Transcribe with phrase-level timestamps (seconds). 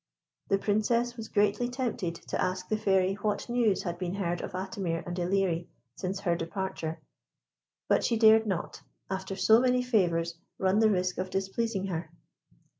[0.47, 4.53] The Princess was greatly tempted to ask the Fairy what news had been heard of
[4.55, 6.99] Atimir and Ilerie since her departure,
[7.87, 12.11] but she dared not, after so many favours, run the risk of displeasing her.